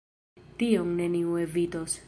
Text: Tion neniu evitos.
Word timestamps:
Tion 0.63 0.89
neniu 1.01 1.39
evitos. 1.47 1.99